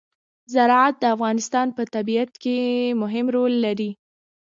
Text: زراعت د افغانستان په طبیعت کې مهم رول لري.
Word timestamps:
زراعت 0.53 0.95
د 0.99 1.03
افغانستان 1.15 1.67
په 1.77 1.83
طبیعت 1.95 2.31
کې 2.43 2.57
مهم 3.01 3.25
رول 3.35 3.53
لري. 3.65 3.91